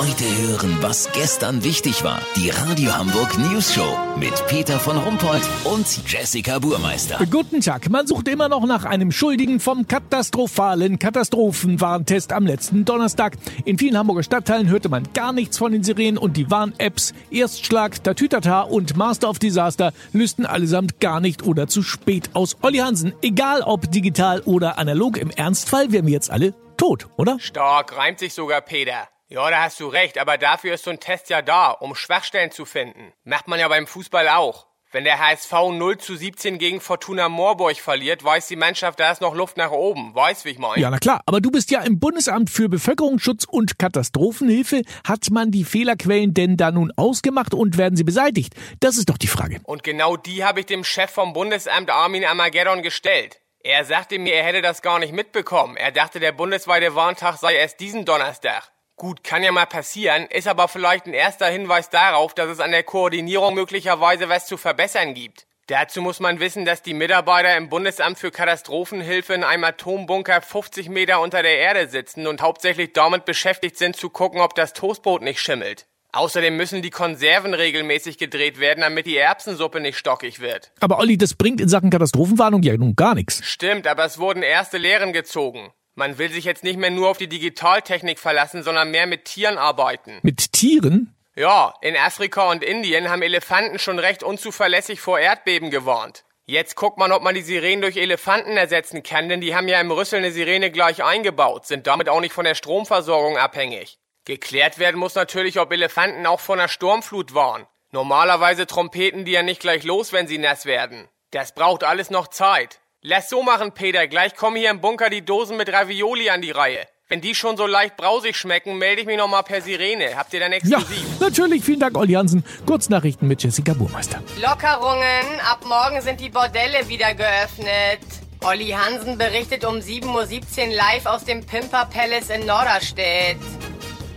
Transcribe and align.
Heute 0.00 0.24
hören, 0.24 0.78
was 0.80 1.12
gestern 1.12 1.62
wichtig 1.62 2.02
war. 2.04 2.22
Die 2.34 2.48
Radio 2.48 2.96
Hamburg 2.96 3.36
News 3.36 3.74
Show 3.74 3.98
mit 4.18 4.32
Peter 4.46 4.80
von 4.80 4.96
Rumpold 4.96 5.42
und 5.64 5.86
Jessica 6.10 6.58
Burmeister. 6.58 7.18
Guten 7.30 7.60
Tag. 7.60 7.90
Man 7.90 8.06
sucht 8.06 8.26
immer 8.28 8.48
noch 8.48 8.64
nach 8.64 8.86
einem 8.86 9.12
Schuldigen 9.12 9.60
vom 9.60 9.86
katastrophalen 9.86 10.98
Katastrophenwarntest 10.98 12.32
am 12.32 12.46
letzten 12.46 12.86
Donnerstag. 12.86 13.36
In 13.66 13.76
vielen 13.76 13.98
Hamburger 13.98 14.22
Stadtteilen 14.22 14.70
hörte 14.70 14.88
man 14.88 15.06
gar 15.12 15.34
nichts 15.34 15.58
von 15.58 15.70
den 15.70 15.84
Sirenen 15.84 16.16
und 16.16 16.38
die 16.38 16.50
Warn-Apps 16.50 17.12
Erstschlag, 17.30 18.02
Tatütata 18.02 18.62
und 18.62 18.96
Master 18.96 19.28
of 19.28 19.38
Disaster 19.38 19.92
lösten 20.14 20.46
allesamt 20.46 21.00
gar 21.00 21.20
nicht 21.20 21.42
oder 21.42 21.66
zu 21.66 21.82
spät 21.82 22.30
aus. 22.32 22.56
Olli 22.62 22.78
Hansen, 22.78 23.12
egal 23.20 23.60
ob 23.60 23.92
digital 23.92 24.40
oder 24.46 24.78
analog, 24.78 25.18
im 25.18 25.28
Ernstfall 25.28 25.92
wären 25.92 26.06
wir 26.06 26.14
jetzt 26.14 26.30
alle 26.30 26.54
tot, 26.78 27.06
oder? 27.18 27.38
Stark, 27.38 27.98
reimt 27.98 28.18
sich 28.18 28.32
sogar, 28.32 28.62
Peter. 28.62 29.10
Ja, 29.32 29.48
da 29.48 29.62
hast 29.62 29.78
du 29.78 29.86
recht, 29.86 30.18
aber 30.18 30.38
dafür 30.38 30.74
ist 30.74 30.82
so 30.82 30.90
ein 30.90 30.98
Test 30.98 31.30
ja 31.30 31.40
da, 31.40 31.70
um 31.70 31.94
Schwachstellen 31.94 32.50
zu 32.50 32.64
finden. 32.64 33.12
Macht 33.22 33.46
man 33.46 33.60
ja 33.60 33.68
beim 33.68 33.86
Fußball 33.86 34.28
auch. 34.28 34.66
Wenn 34.90 35.04
der 35.04 35.20
HSV 35.20 35.52
0 35.52 35.98
zu 35.98 36.16
17 36.16 36.58
gegen 36.58 36.80
Fortuna 36.80 37.28
Moorburg 37.28 37.76
verliert, 37.76 38.24
weiß 38.24 38.48
die 38.48 38.56
Mannschaft, 38.56 38.98
da 38.98 39.12
ist 39.12 39.20
noch 39.20 39.36
Luft 39.36 39.56
nach 39.56 39.70
oben. 39.70 40.16
Weiß, 40.16 40.44
wie 40.44 40.48
ich 40.48 40.58
meine? 40.58 40.82
Ja, 40.82 40.90
na 40.90 40.98
klar. 40.98 41.20
Aber 41.26 41.40
du 41.40 41.52
bist 41.52 41.70
ja 41.70 41.80
im 41.82 42.00
Bundesamt 42.00 42.50
für 42.50 42.68
Bevölkerungsschutz 42.68 43.44
und 43.44 43.78
Katastrophenhilfe. 43.78 44.82
Hat 45.06 45.30
man 45.30 45.52
die 45.52 45.62
Fehlerquellen 45.62 46.34
denn 46.34 46.56
da 46.56 46.72
nun 46.72 46.92
ausgemacht 46.96 47.54
und 47.54 47.78
werden 47.78 47.94
sie 47.94 48.02
beseitigt? 48.02 48.54
Das 48.80 48.96
ist 48.96 49.10
doch 49.10 49.18
die 49.18 49.28
Frage. 49.28 49.60
Und 49.62 49.84
genau 49.84 50.16
die 50.16 50.42
habe 50.42 50.58
ich 50.58 50.66
dem 50.66 50.82
Chef 50.82 51.12
vom 51.12 51.34
Bundesamt 51.34 51.88
Armin 51.88 52.24
Amageddon 52.24 52.82
gestellt. 52.82 53.40
Er 53.60 53.84
sagte 53.84 54.18
mir, 54.18 54.34
er 54.34 54.42
hätte 54.42 54.60
das 54.60 54.82
gar 54.82 54.98
nicht 54.98 55.12
mitbekommen. 55.12 55.76
Er 55.76 55.92
dachte, 55.92 56.18
der 56.18 56.32
bundesweite 56.32 56.96
Warntag 56.96 57.36
sei 57.36 57.54
erst 57.54 57.78
diesen 57.78 58.04
Donnerstag. 58.04 58.72
Gut, 59.00 59.24
kann 59.24 59.42
ja 59.42 59.50
mal 59.50 59.64
passieren, 59.64 60.26
ist 60.26 60.46
aber 60.46 60.68
vielleicht 60.68 61.06
ein 61.06 61.14
erster 61.14 61.46
Hinweis 61.46 61.88
darauf, 61.88 62.34
dass 62.34 62.50
es 62.50 62.60
an 62.60 62.70
der 62.70 62.82
Koordinierung 62.82 63.54
möglicherweise 63.54 64.28
was 64.28 64.44
zu 64.44 64.58
verbessern 64.58 65.14
gibt. 65.14 65.46
Dazu 65.68 66.02
muss 66.02 66.20
man 66.20 66.38
wissen, 66.38 66.66
dass 66.66 66.82
die 66.82 66.92
Mitarbeiter 66.92 67.56
im 67.56 67.70
Bundesamt 67.70 68.18
für 68.18 68.30
Katastrophenhilfe 68.30 69.32
in 69.32 69.42
einem 69.42 69.64
Atombunker 69.64 70.42
50 70.42 70.90
Meter 70.90 71.22
unter 71.22 71.42
der 71.42 71.56
Erde 71.56 71.88
sitzen 71.88 72.26
und 72.26 72.42
hauptsächlich 72.42 72.92
damit 72.92 73.24
beschäftigt 73.24 73.78
sind 73.78 73.96
zu 73.96 74.10
gucken, 74.10 74.42
ob 74.42 74.54
das 74.54 74.74
Toastbrot 74.74 75.22
nicht 75.22 75.40
schimmelt. 75.40 75.86
Außerdem 76.12 76.54
müssen 76.54 76.82
die 76.82 76.90
Konserven 76.90 77.54
regelmäßig 77.54 78.18
gedreht 78.18 78.60
werden, 78.60 78.82
damit 78.82 79.06
die 79.06 79.16
Erbsensuppe 79.16 79.80
nicht 79.80 79.96
stockig 79.96 80.40
wird. 80.40 80.72
Aber 80.78 80.98
Olli, 80.98 81.16
das 81.16 81.34
bringt 81.34 81.62
in 81.62 81.70
Sachen 81.70 81.88
Katastrophenwarnung 81.88 82.62
ja 82.62 82.76
nun 82.76 82.96
gar 82.96 83.14
nichts. 83.14 83.40
Stimmt, 83.46 83.86
aber 83.86 84.04
es 84.04 84.18
wurden 84.18 84.42
erste 84.42 84.76
Lehren 84.76 85.14
gezogen. 85.14 85.72
Man 86.00 86.16
will 86.16 86.32
sich 86.32 86.46
jetzt 86.46 86.64
nicht 86.64 86.78
mehr 86.78 86.88
nur 86.88 87.10
auf 87.10 87.18
die 87.18 87.28
Digitaltechnik 87.28 88.18
verlassen, 88.18 88.62
sondern 88.62 88.90
mehr 88.90 89.06
mit 89.06 89.26
Tieren 89.26 89.58
arbeiten. 89.58 90.18
Mit 90.22 90.54
Tieren? 90.54 91.14
Ja, 91.36 91.74
in 91.82 91.94
Afrika 91.94 92.50
und 92.50 92.64
Indien 92.64 93.10
haben 93.10 93.20
Elefanten 93.20 93.78
schon 93.78 93.98
recht 93.98 94.22
unzuverlässig 94.22 95.02
vor 95.02 95.18
Erdbeben 95.18 95.70
gewarnt. 95.70 96.24
Jetzt 96.46 96.74
guckt 96.74 96.96
man, 96.96 97.12
ob 97.12 97.22
man 97.22 97.34
die 97.34 97.42
Sirenen 97.42 97.82
durch 97.82 97.98
Elefanten 97.98 98.56
ersetzen 98.56 99.02
kann, 99.02 99.28
denn 99.28 99.42
die 99.42 99.54
haben 99.54 99.68
ja 99.68 99.78
im 99.78 99.90
Rüssel 99.90 100.20
eine 100.20 100.32
Sirene 100.32 100.70
gleich 100.70 101.04
eingebaut, 101.04 101.66
sind 101.66 101.86
damit 101.86 102.08
auch 102.08 102.22
nicht 102.22 102.32
von 102.32 102.46
der 102.46 102.54
Stromversorgung 102.54 103.36
abhängig. 103.36 103.98
Geklärt 104.24 104.78
werden 104.78 104.98
muss 104.98 105.16
natürlich, 105.16 105.60
ob 105.60 105.70
Elefanten 105.70 106.24
auch 106.24 106.40
von 106.40 106.58
einer 106.58 106.68
Sturmflut 106.68 107.34
waren. 107.34 107.66
Normalerweise 107.90 108.66
trompeten 108.66 109.26
die 109.26 109.32
ja 109.32 109.42
nicht 109.42 109.60
gleich 109.60 109.84
los, 109.84 110.14
wenn 110.14 110.26
sie 110.26 110.38
nass 110.38 110.64
werden. 110.64 111.10
Das 111.30 111.52
braucht 111.52 111.84
alles 111.84 112.08
noch 112.08 112.28
Zeit. 112.28 112.79
Lass 113.02 113.30
so 113.30 113.42
machen, 113.42 113.72
Peter. 113.72 114.06
Gleich 114.08 114.36
kommen 114.36 114.56
hier 114.56 114.68
im 114.68 114.82
Bunker 114.82 115.08
die 115.08 115.24
Dosen 115.24 115.56
mit 115.56 115.72
Ravioli 115.72 116.28
an 116.28 116.42
die 116.42 116.50
Reihe. 116.50 116.86
Wenn 117.08 117.22
die 117.22 117.34
schon 117.34 117.56
so 117.56 117.66
leicht 117.66 117.96
brausig 117.96 118.36
schmecken, 118.36 118.76
melde 118.76 119.00
ich 119.00 119.06
mich 119.06 119.16
nochmal 119.16 119.42
per 119.42 119.62
Sirene. 119.62 120.16
Habt 120.16 120.34
ihr 120.34 120.40
dann 120.40 120.52
exklusiv? 120.52 120.98
Ja, 121.18 121.26
natürlich. 121.26 121.64
Vielen 121.64 121.80
Dank, 121.80 121.96
Olli 121.96 122.12
Hansen. 122.12 122.44
Kurznachrichten 122.66 123.26
mit 123.26 123.42
Jessica 123.42 123.72
Burmeister. 123.72 124.22
Lockerungen. 124.38 125.40
Ab 125.50 125.64
morgen 125.66 126.02
sind 126.02 126.20
die 126.20 126.28
Bordelle 126.28 126.86
wieder 126.88 127.14
geöffnet. 127.14 128.00
Olli 128.44 128.68
Hansen 128.68 129.16
berichtet 129.16 129.64
um 129.64 129.76
7.17 129.76 130.68
Uhr 130.68 130.74
live 130.76 131.06
aus 131.06 131.24
dem 131.24 131.46
Pimper 131.46 131.86
Palace 131.86 132.28
in 132.28 132.44
Norderstedt. 132.44 133.38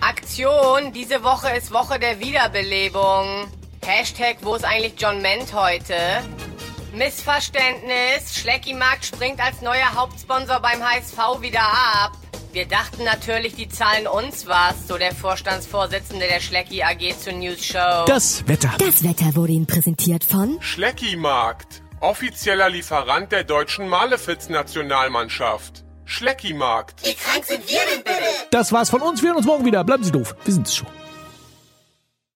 Aktion. 0.00 0.92
Diese 0.92 1.22
Woche 1.22 1.56
ist 1.56 1.72
Woche 1.72 2.00
der 2.00 2.18
Wiederbelebung. 2.18 3.46
Hashtag, 3.86 4.38
wo 4.40 4.56
ist 4.56 4.64
eigentlich 4.64 4.94
John 4.98 5.22
Ment 5.22 5.54
heute? 5.54 5.94
Missverständnis. 6.92 8.34
Schleckimarkt 8.34 9.04
springt 9.04 9.40
als 9.40 9.60
neuer 9.62 9.94
Hauptsponsor 9.94 10.60
beim 10.60 10.82
HSV 10.82 11.40
wieder 11.40 11.62
ab. 11.62 12.12
Wir 12.52 12.66
dachten 12.66 13.04
natürlich, 13.04 13.54
die 13.54 13.68
zahlen 13.68 14.06
uns 14.06 14.46
was, 14.46 14.86
so 14.86 14.98
der 14.98 15.14
Vorstandsvorsitzende 15.14 16.26
der 16.26 16.40
Schlecki 16.40 16.82
AG 16.82 17.16
zur 17.18 17.32
News 17.32 17.64
Show. 17.64 18.04
Das 18.06 18.46
Wetter. 18.46 18.70
Das 18.78 19.02
Wetter 19.02 19.34
wurde 19.34 19.52
Ihnen 19.52 19.66
präsentiert 19.66 20.22
von 20.22 20.58
Schleckimarkt, 20.60 21.82
offizieller 22.00 22.68
Lieferant 22.68 23.32
der 23.32 23.44
deutschen 23.44 23.88
Malefiz-Nationalmannschaft. 23.88 25.84
Schleckimarkt. 26.04 27.06
Wie 27.06 27.14
krank 27.14 27.44
sind 27.46 27.66
wir 27.66 27.80
denn 27.90 28.04
bitte? 28.04 28.20
Das 28.50 28.70
war's 28.70 28.90
von 28.90 29.00
uns. 29.00 29.22
Wir 29.22 29.30
hören 29.30 29.38
uns 29.38 29.46
morgen 29.46 29.64
wieder. 29.64 29.82
Bleiben 29.82 30.04
Sie 30.04 30.12
doof. 30.12 30.36
Wir 30.44 30.52
sind's 30.52 30.76
schon. 30.76 30.88